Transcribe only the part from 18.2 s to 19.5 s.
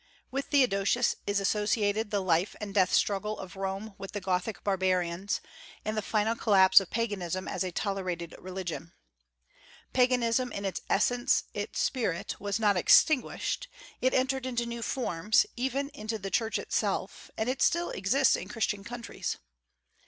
in Christian countries.